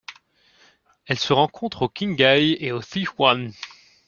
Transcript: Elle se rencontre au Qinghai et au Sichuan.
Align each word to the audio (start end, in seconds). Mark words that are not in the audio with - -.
Elle 1.05 1.19
se 1.19 1.31
rencontre 1.31 1.83
au 1.83 1.87
Qinghai 1.87 2.57
et 2.59 2.71
au 2.71 2.81
Sichuan. 2.81 3.51